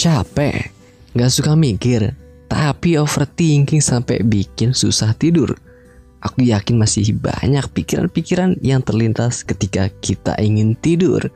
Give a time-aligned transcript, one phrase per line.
[0.00, 0.72] capek,
[1.12, 2.16] gak suka mikir,
[2.48, 5.52] tapi overthinking sampai bikin susah tidur.
[6.24, 11.28] Aku yakin masih banyak pikiran-pikiran yang terlintas ketika kita ingin tidur.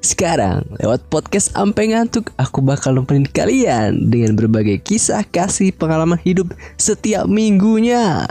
[0.00, 6.56] Sekarang, lewat podcast Ampe Ngantuk, aku bakal nemenin kalian dengan berbagai kisah kasih pengalaman hidup
[6.80, 8.24] setiap minggunya.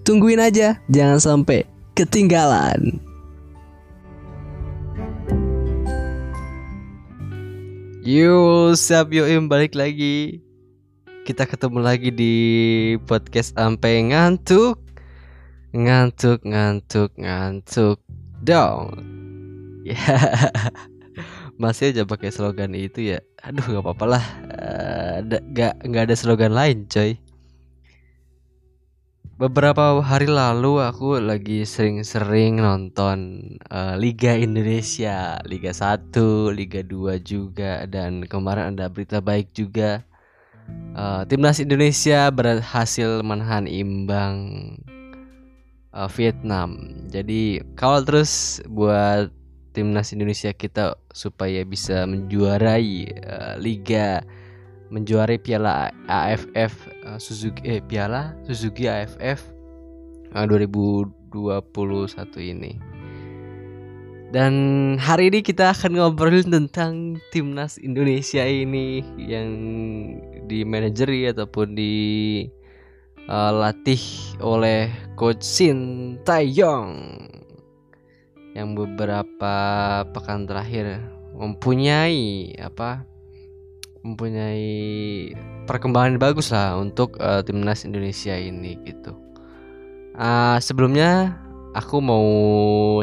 [0.00, 3.09] Tungguin aja, jangan sampai ketinggalan.
[8.00, 10.40] Yo, siap yo balik lagi.
[11.28, 12.34] Kita ketemu lagi di
[13.04, 14.80] podcast Ampe Ngantuk.
[15.76, 18.00] Ngantuk, ngantuk, ngantuk
[18.40, 18.96] dong.
[19.84, 20.00] Ya.
[21.60, 23.20] Masih aja pakai slogan itu ya.
[23.44, 24.24] Aduh, gak apa-apa lah.
[24.48, 25.36] Uh,
[25.84, 27.20] gak ada slogan lain, coy.
[29.40, 33.40] Beberapa hari lalu aku lagi sering-sering nonton
[33.72, 36.12] uh, Liga Indonesia, Liga 1,
[36.52, 40.04] Liga 2 juga dan kemarin ada berita baik juga.
[40.92, 44.36] Uh, Timnas Indonesia berhasil menahan imbang
[45.96, 47.00] uh, Vietnam.
[47.08, 49.32] Jadi kawal terus buat
[49.72, 54.20] Timnas Indonesia kita supaya bisa menjuarai uh, Liga
[54.90, 56.74] menjuarai piala AFF
[57.06, 59.40] uh, Suzuki eh piala Suzuki AFF
[60.34, 61.30] uh, 2021
[62.42, 62.72] ini.
[64.30, 64.54] Dan
[65.02, 69.50] hari ini kita akan ngobrolin tentang timnas Indonesia ini yang
[70.46, 71.94] di manajeri ataupun di
[73.26, 73.98] uh, latih
[74.38, 74.86] oleh
[75.18, 76.94] coach Shin Taeyong
[78.54, 79.54] yang beberapa
[80.14, 81.02] pekan terakhir
[81.34, 83.02] mempunyai apa
[84.00, 85.32] mempunyai
[85.68, 89.12] perkembangan bagus lah untuk uh, timnas Indonesia ini gitu.
[90.16, 91.36] Uh, sebelumnya
[91.76, 92.26] aku mau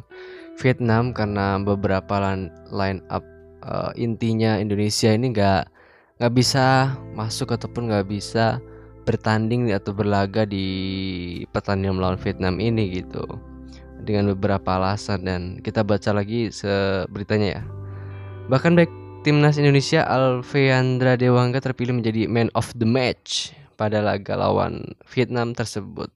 [0.62, 2.22] Vietnam karena beberapa
[2.70, 3.26] line up
[3.66, 5.64] uh, intinya Indonesia ini nggak
[6.22, 8.62] nggak bisa masuk ataupun nggak bisa
[9.10, 10.70] bertanding atau berlaga di
[11.50, 13.26] pertandingan melawan Vietnam ini gitu.
[14.02, 17.64] Dengan beberapa alasan dan kita baca lagi seberitanya ya.
[18.50, 18.92] Bahkan baik
[19.26, 26.10] timnas Indonesia Alfeandra Dewangga terpilih menjadi man of the match pada laga lawan Vietnam tersebut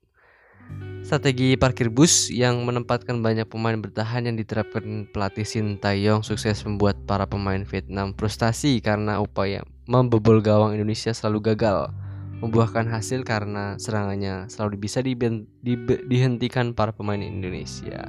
[1.05, 7.29] Strategi parkir bus yang menempatkan banyak pemain bertahan yang diterapkan pelatih Sintayong sukses membuat para
[7.29, 11.93] pemain Vietnam frustasi karena upaya membobol gawang Indonesia selalu gagal
[12.41, 15.13] membuahkan hasil karena serangannya selalu bisa di,
[15.61, 15.77] di,
[16.09, 18.01] dihentikan para pemain Indonesia.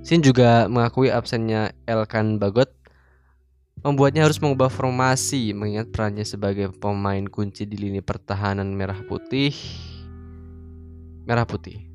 [0.00, 2.72] Sin juga mengakui absennya Elkan Bagot
[3.84, 9.52] membuatnya harus mengubah formasi mengingat perannya sebagai pemain kunci di lini pertahanan merah putih
[11.28, 11.87] merah putih.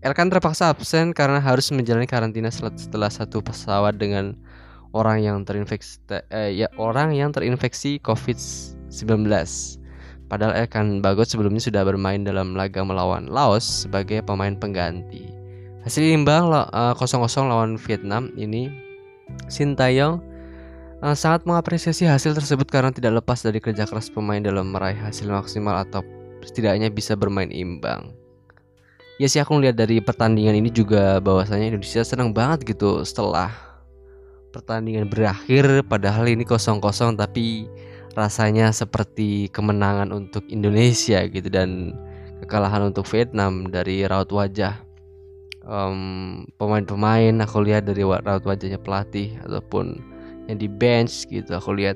[0.00, 4.32] Elkan terpaksa absen karena harus menjalani karantina setelah satu pesawat dengan
[4.96, 6.00] orang yang terinfeksi
[6.32, 9.28] eh, ya orang yang terinfeksi COVID-19.
[10.32, 15.28] Padahal Elkan Bagot sebelumnya sudah bermain dalam laga melawan Laos sebagai pemain pengganti.
[15.84, 18.72] Hasil imbang 0-0 uh, lawan Vietnam ini
[19.52, 20.20] Sintayong
[21.04, 25.28] uh, sangat mengapresiasi hasil tersebut karena tidak lepas dari kerja keras pemain dalam meraih hasil
[25.28, 26.00] maksimal atau
[26.40, 28.12] setidaknya bisa bermain imbang
[29.20, 33.52] ya sih aku lihat dari pertandingan ini juga bahwasanya Indonesia senang banget gitu setelah
[34.48, 37.68] pertandingan berakhir padahal ini kosong-kosong tapi
[38.16, 41.92] rasanya seperti kemenangan untuk Indonesia gitu dan
[42.40, 44.80] kekalahan untuk Vietnam dari raut wajah
[46.56, 47.36] pemain-pemain.
[47.44, 50.00] Aku lihat dari raut wajahnya pelatih ataupun
[50.48, 51.94] yang di bench gitu aku lihat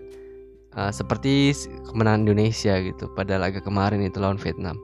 [0.79, 1.51] uh, seperti
[1.91, 4.79] kemenangan Indonesia gitu pada laga kemarin itu lawan Vietnam.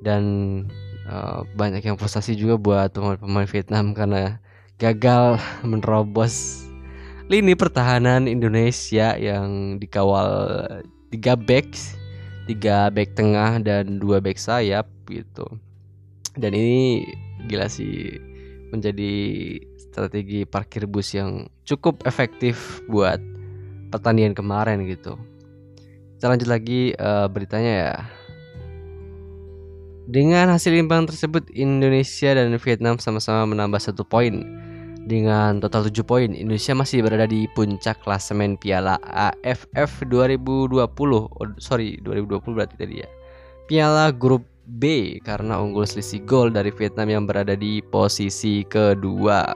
[0.00, 0.22] Dan
[1.10, 4.38] uh, banyak yang frustasi juga buat pemain-pemain Vietnam karena
[4.78, 6.64] gagal menerobos
[7.26, 10.30] lini pertahanan Indonesia yang dikawal
[11.10, 11.98] tiga backs
[12.46, 15.46] tiga back tengah dan dua back sayap gitu
[16.38, 17.06] dan ini
[17.50, 18.18] gila sih
[18.70, 19.12] menjadi
[19.90, 23.18] strategi parkir bus yang cukup efektif buat
[23.90, 25.18] pertandingan kemarin gitu.
[26.16, 27.94] Kita lanjut lagi uh, beritanya ya.
[30.10, 34.42] Dengan hasil imbang tersebut Indonesia dan Vietnam sama-sama menambah satu poin
[35.06, 36.34] dengan total 7 poin.
[36.34, 40.82] Indonesia masih berada di puncak klasemen Piala AFF 2020.
[40.82, 41.30] Oh,
[41.62, 43.08] sorry, 2020 berarti tadi ya.
[43.70, 49.46] Piala grup B karena unggul selisih gol dari Vietnam yang berada di posisi kedua.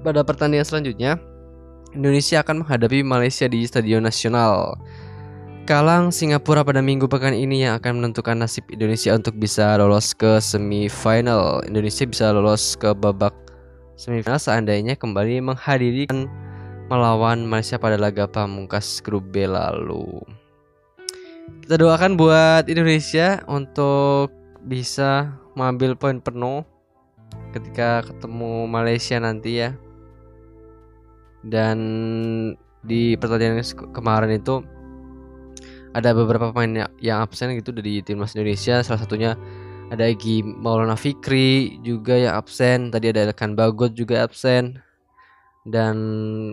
[0.00, 1.20] Pada pertandingan selanjutnya,
[1.92, 4.80] Indonesia akan menghadapi Malaysia di Stadion Nasional.
[5.64, 10.36] Kalang Singapura pada minggu pekan ini yang akan menentukan nasib Indonesia untuk bisa lolos ke
[10.36, 11.64] semifinal.
[11.64, 13.32] Indonesia bisa lolos ke babak
[13.96, 16.04] semifinal seandainya kembali menghadiri
[16.92, 20.20] melawan Malaysia pada laga pamungkas grup B lalu.
[21.64, 24.36] Kita doakan buat Indonesia untuk
[24.68, 26.60] bisa mengambil poin penuh
[27.56, 29.72] ketika ketemu Malaysia nanti ya
[31.40, 31.78] dan
[32.84, 33.64] di pertandingan
[33.96, 34.60] kemarin itu
[35.94, 38.82] ada beberapa pemain yang absen gitu dari timnas Indonesia.
[38.82, 39.38] Salah satunya
[39.94, 42.90] ada Egi Maulana Fikri juga yang absen.
[42.90, 44.82] Tadi ada Elkan Bagot juga absen.
[45.64, 45.96] Dan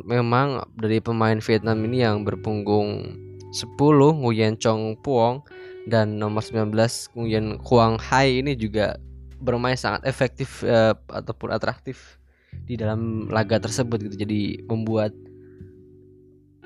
[0.08, 3.18] memang dari pemain Vietnam ini yang berpunggung
[3.52, 3.76] 10
[4.24, 5.44] Nguyen Chong Puong
[5.90, 6.72] dan nomor 19
[7.18, 8.96] Nguyen Huang Hai ini juga
[9.42, 12.22] bermain sangat efektif uh, ataupun atraktif
[12.70, 14.16] di dalam laga tersebut gitu.
[14.24, 15.12] Jadi membuat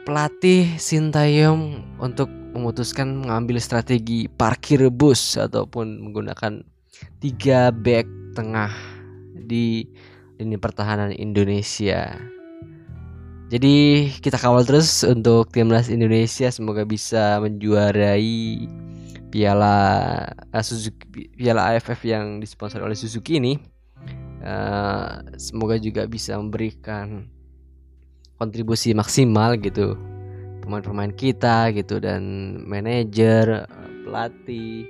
[0.05, 6.63] pelatih Sintayong untuk memutuskan mengambil strategi parkir bus ataupun menggunakan
[7.19, 8.07] tiga back
[8.37, 8.71] tengah
[9.33, 9.89] di
[10.39, 12.15] lini pertahanan Indonesia.
[13.49, 18.65] Jadi kita kawal terus untuk timnas Indonesia semoga bisa menjuarai
[19.33, 19.77] piala
[20.53, 23.75] uh, Suzuki piala AFF yang disponsori oleh Suzuki ini
[24.45, 25.11] Eh,
[25.41, 27.25] semoga juga bisa memberikan
[28.39, 29.95] kontribusi maksimal gitu.
[30.65, 32.21] Pemain-pemain kita gitu dan
[32.65, 33.69] manajer
[34.05, 34.89] pelatih.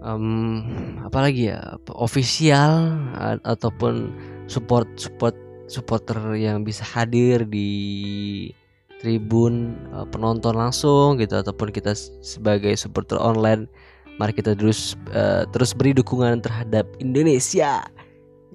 [0.00, 0.62] Um,
[1.02, 1.76] apalagi ya?
[1.92, 2.94] Ofisial
[3.42, 4.14] ataupun
[4.46, 5.34] support support
[5.66, 7.68] supporter yang bisa hadir di
[9.02, 11.92] tribun uh, penonton langsung gitu ataupun kita
[12.22, 13.68] sebagai supporter online.
[14.16, 17.84] Mari kita terus uh, terus beri dukungan terhadap Indonesia.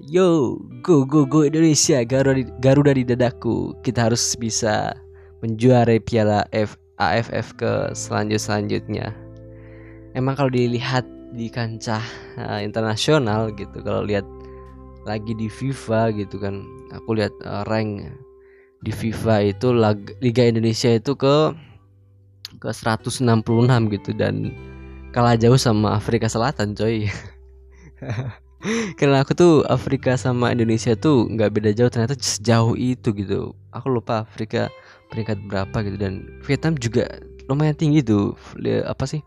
[0.02, 3.70] Yo, go go go Indonesia, Garuda di, Garuda di dadaku.
[3.86, 4.98] Kita harus bisa
[5.46, 9.14] menjuarai Piala F, AFF ke selanjut selanjutnya.
[10.18, 11.06] Emang kalau dilihat
[11.38, 12.02] di kancah
[12.34, 14.26] uh, internasional gitu, kalau lihat
[15.06, 18.10] lagi di FIFA gitu kan, aku lihat uh, rank
[18.82, 19.70] di FIFA itu
[20.18, 21.54] Liga Indonesia itu ke
[22.58, 23.22] ke 166
[23.94, 24.50] gitu dan
[25.14, 27.06] kalah jauh sama Afrika Selatan coy
[28.98, 33.54] karena aku tuh Afrika sama Indonesia tuh nggak beda jauh ternyata sejauh itu gitu.
[33.74, 34.70] Aku lupa Afrika
[35.10, 37.10] peringkat berapa gitu dan Vietnam juga
[37.50, 38.38] lumayan tinggi tuh
[38.86, 39.20] apa sih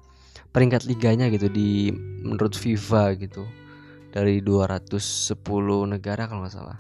[0.56, 1.92] peringkat liganya gitu di
[2.24, 3.44] menurut FIFA gitu.
[4.16, 5.36] Dari 210
[5.92, 6.80] negara kalau nggak salah.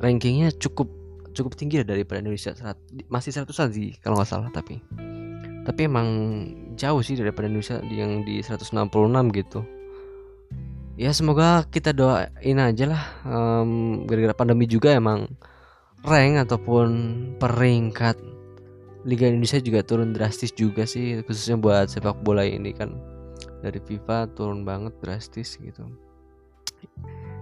[0.00, 0.88] Rankingnya cukup
[1.36, 2.56] cukup tinggi daripada Indonesia.
[3.12, 4.80] Masih seratusan sih kalau nggak salah tapi
[5.68, 6.08] tapi emang
[6.80, 8.72] jauh sih daripada Indonesia yang di 166
[9.36, 9.60] gitu
[11.00, 13.04] ya semoga kita doain aja lah.
[13.24, 15.32] Um, gara-gara pandemi juga emang
[16.04, 16.88] rank ataupun
[17.40, 18.20] peringkat
[19.08, 23.00] Liga Indonesia juga turun drastis juga sih khususnya buat sepak bola ini kan.
[23.64, 25.88] Dari FIFA turun banget drastis gitu.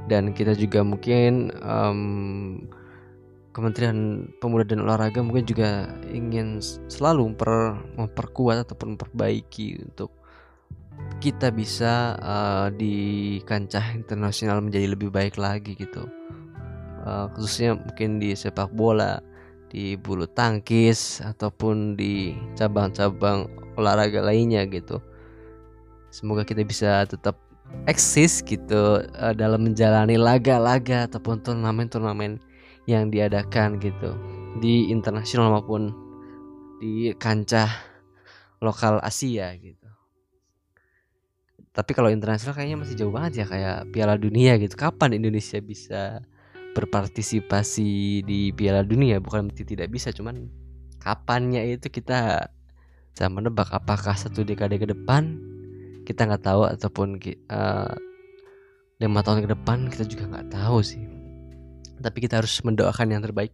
[0.06, 2.00] Dan kita juga mungkin um,
[3.50, 10.14] Kementerian Pemuda dan Olahraga mungkin juga ingin selalu memper, memperkuat ataupun memperbaiki untuk
[11.18, 16.06] kita bisa uh, di kancah internasional menjadi lebih baik lagi gitu
[17.02, 19.18] uh, khususnya mungkin di sepak bola
[19.68, 25.02] di bulu tangkis ataupun di cabang-cabang olahraga lainnya gitu
[26.08, 27.36] semoga kita bisa tetap
[27.84, 32.40] eksis gitu uh, dalam menjalani laga-laga ataupun turnamen-turnamen
[32.88, 34.16] yang diadakan gitu
[34.64, 35.92] di internasional maupun
[36.80, 37.68] di kancah
[38.64, 39.87] lokal Asia gitu.
[41.78, 44.74] Tapi kalau internasional kayaknya masih jauh banget ya kayak Piala Dunia gitu.
[44.74, 46.26] Kapan Indonesia bisa
[46.78, 50.46] berpartisipasi di Piala Dunia bukan tidak bisa cuman
[51.02, 52.50] kapannya itu kita
[53.18, 55.42] saya menebak apakah satu dekade ke depan
[56.06, 57.18] kita nggak tahu ataupun
[57.50, 57.90] uh,
[59.02, 61.02] lima tahun ke depan kita juga nggak tahu sih
[61.98, 63.50] tapi kita harus mendoakan yang terbaik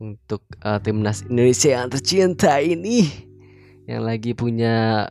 [0.00, 3.04] untuk uh, timnas Indonesia yang tercinta ini
[3.84, 5.04] yang lagi punya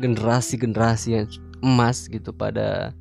[0.00, 1.28] generasi-generasi yang
[1.62, 2.92] emas gitu pada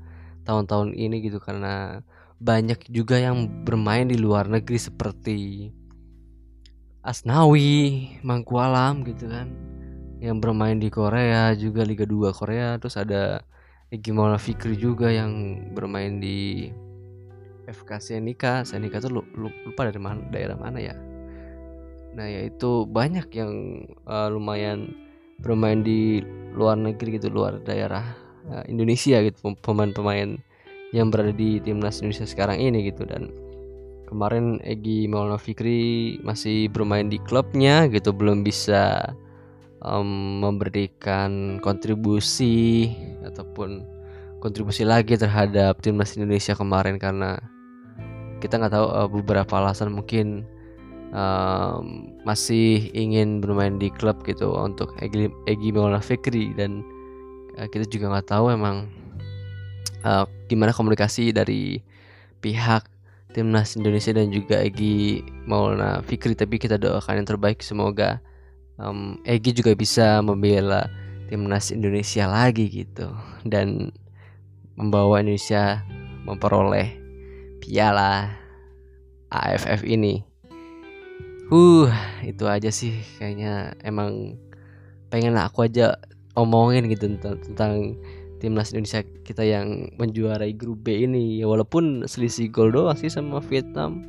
[0.45, 2.05] tahun-tahun ini gitu karena
[2.39, 5.71] banyak juga yang bermain di luar negeri seperti
[7.05, 9.53] Asnawi, Mangkualam gitu kan
[10.25, 12.81] yang bermain di Korea juga Liga 2 Korea.
[12.81, 13.45] Terus ada
[13.93, 16.71] Egy Maulana Fikri juga yang bermain di
[17.65, 20.97] FK Senika Senika tuh lupa dari mana daerah mana ya?
[22.17, 24.97] Nah ya itu banyak yang uh, lumayan
[25.43, 26.23] bermain di
[26.55, 30.37] luar negeri gitu luar daerah uh, Indonesia gitu pemain-pemain
[30.93, 33.03] yang berada di timnas Indonesia sekarang ini gitu.
[33.05, 33.31] Dan
[34.07, 39.13] kemarin Egi Maulana Fikri masih bermain di klubnya gitu belum bisa
[39.81, 42.93] um, memberikan kontribusi
[43.25, 43.83] ataupun
[44.39, 47.41] kontribusi lagi terhadap timnas Indonesia kemarin karena
[48.39, 50.45] kita nggak tahu uh, beberapa alasan mungkin
[51.15, 56.53] um, masih ingin bermain di klub gitu untuk Egi, Egi Maulana Fikri.
[56.53, 56.85] Dan
[57.57, 58.87] uh, kita juga nggak tahu emang
[60.05, 61.81] uh, gimana komunikasi dari
[62.39, 62.85] pihak
[63.35, 66.39] timnas Indonesia dan juga Egi Maulana Fikri.
[66.39, 67.59] Tapi kita doakan yang terbaik.
[67.59, 68.23] Semoga
[68.79, 70.87] um, Egi juga bisa membela
[71.27, 73.11] timnas Indonesia lagi gitu.
[73.43, 73.91] Dan
[74.79, 75.83] membawa Indonesia
[76.23, 76.95] memperoleh
[77.59, 78.31] piala
[79.33, 80.23] AFF ini.
[81.51, 81.91] Uh,
[82.23, 83.75] itu aja sih kayaknya.
[83.83, 84.39] Emang
[85.11, 85.99] pengen aku aja
[86.35, 87.73] omongin gitu tentang, tentang
[88.39, 91.41] timnas Indonesia kita yang menjuarai grup B ini.
[91.41, 94.03] Ya walaupun selisih gol doang sih sama Vietnam.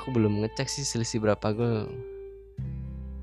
[0.00, 1.90] Aku belum ngecek sih selisih berapa gol.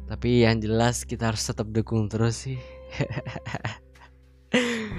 [0.08, 2.60] Tapi yang jelas kita harus tetap dukung terus sih.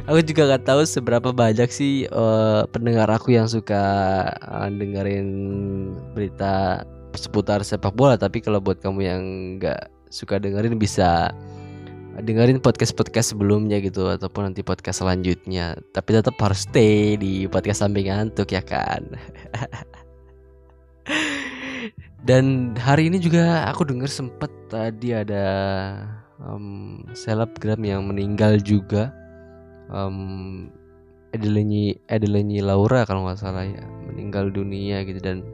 [0.09, 3.81] Aku juga gak tahu seberapa banyak sih uh, pendengar aku yang suka
[4.41, 5.29] uh, dengerin
[6.13, 6.85] berita
[7.17, 8.17] seputar sepak bola.
[8.17, 9.23] Tapi kalau buat kamu yang
[9.61, 11.33] nggak suka dengerin bisa
[12.23, 15.79] dengerin podcast-podcast sebelumnya gitu ataupun nanti podcast selanjutnya.
[15.95, 19.03] Tapi tetap harus stay di podcast sampingan untuk ya kan?
[22.29, 25.47] Dan hari ini juga aku dengar sempet tadi ada
[26.43, 29.15] um, selebgram yang meninggal juga.
[29.89, 30.69] Um,
[31.33, 35.45] Edelenyi Edelenyi Laura kalau nggak salah ya meninggal dunia gitu dan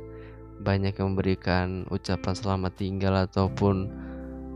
[0.63, 3.91] banyak yang memberikan ucapan selamat tinggal ataupun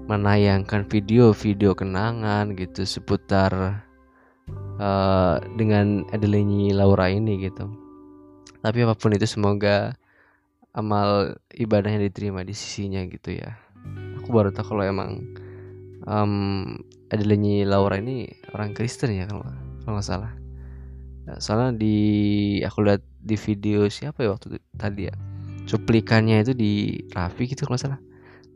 [0.08, 3.84] menayangkan video-video kenangan gitu seputar
[4.80, 7.68] uh, dengan Adelenyi Laura ini gitu.
[8.64, 9.92] Tapi apa pun itu semoga
[10.72, 13.52] amal ibadahnya diterima di sisinya gitu ya.
[14.24, 15.28] Aku baru tahu kalau emang
[16.08, 16.80] um,
[17.12, 19.44] Adelenyi Laura ini orang Kristen ya kalau
[19.84, 20.32] kalau nggak salah.
[21.28, 21.96] Nah, soalnya di
[22.64, 25.14] aku lihat di video siapa ya waktu itu, tadi ya
[25.68, 28.00] cuplikannya itu di Raffi gitu kalau salah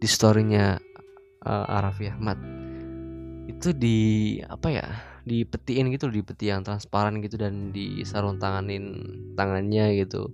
[0.00, 0.80] di storynya
[1.42, 2.38] uh, Arafi Ahmad
[3.50, 3.98] itu di
[4.46, 4.86] apa ya
[5.22, 9.02] dipetiin gitu di peti yang transparan gitu dan di sarung tanganin
[9.38, 10.30] tangannya gitu.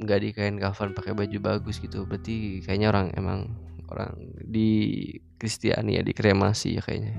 [0.00, 2.08] Nggak um, di kain kafan pakai baju bagus gitu.
[2.08, 3.52] Berarti kayaknya orang emang
[3.92, 4.96] orang di
[5.36, 7.12] Kristiani ya di kremasi ya kayaknya.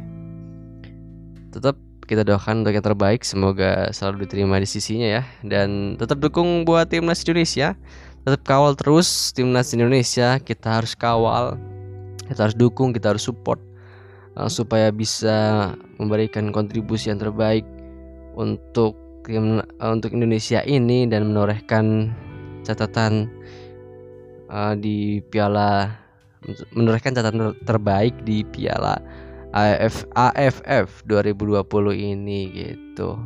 [1.53, 1.77] Tetap
[2.09, 5.23] kita doakan untuk yang terbaik semoga selalu diterima di sisinya ya.
[5.45, 7.77] Dan tetap dukung buat timnas Indonesia.
[8.25, 10.41] Tetap kawal terus timnas Indonesia.
[10.41, 11.57] Kita harus kawal
[12.31, 13.59] kita harus dukung kita harus support
[14.39, 17.67] uh, supaya bisa memberikan kontribusi yang terbaik
[18.39, 18.95] untuk
[19.27, 22.15] uh, untuk Indonesia ini dan menorehkan
[22.63, 23.27] catatan
[24.47, 25.91] uh, di piala
[26.73, 28.97] menorehkan catatan terbaik di piala
[29.51, 31.59] AF, AFF 2020
[31.91, 33.19] ini gitu.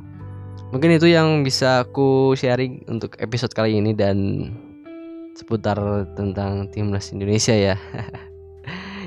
[0.74, 4.50] Mungkin itu yang bisa aku sharing untuk episode kali ini dan
[5.38, 5.78] seputar
[6.18, 7.78] tentang timnas Indonesia ya.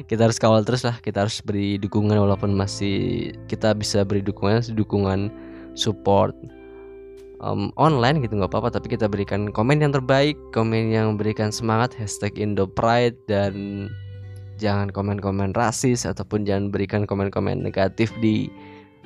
[0.08, 4.72] kita harus kawal terus lah kita harus beri dukungan walaupun masih kita bisa beri dukungan
[4.72, 5.28] dukungan
[5.76, 6.32] support
[7.44, 11.92] um, online gitu nggak apa-apa tapi kita berikan komen yang terbaik komen yang berikan semangat
[11.94, 13.86] hashtag Indo Pride dan
[14.58, 18.50] jangan komen-komen rasis ataupun jangan berikan komen-komen negatif di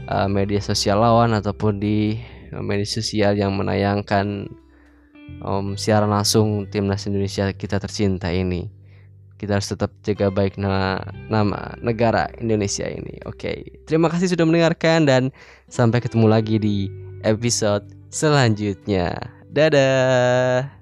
[0.09, 2.17] uh, media sosial lawan ataupun di
[2.55, 4.49] uh, media sosial yang menayangkan
[5.45, 8.82] um, siaran langsung timnas Indonesia kita tercinta ini
[9.43, 13.19] kita harus tetap jaga baik nama, nama negara Indonesia ini.
[13.27, 13.59] Oke, okay.
[13.91, 15.23] terima kasih sudah mendengarkan dan
[15.67, 16.87] sampai ketemu lagi di
[17.27, 19.19] episode selanjutnya.
[19.51, 20.82] Dadah.